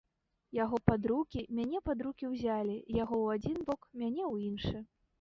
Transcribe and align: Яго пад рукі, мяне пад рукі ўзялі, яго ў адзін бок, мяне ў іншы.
Яго 0.63 0.79
пад 0.91 1.01
рукі, 1.11 1.43
мяне 1.59 1.83
пад 1.91 2.03
рукі 2.09 2.31
ўзялі, 2.33 2.77
яго 3.03 3.13
ў 3.23 3.39
адзін 3.39 3.57
бок, 3.71 3.81
мяне 4.03 4.23
ў 4.35 4.53
іншы. 4.53 4.77